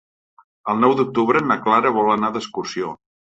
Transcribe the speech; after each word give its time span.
El 0.73 0.79
nou 0.85 0.95
d'octubre 0.99 1.43
na 1.51 1.59
Clara 1.67 1.93
vol 1.99 2.11
anar 2.17 2.35
d'excursió. 2.39 2.95